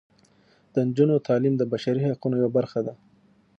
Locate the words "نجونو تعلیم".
0.87-1.53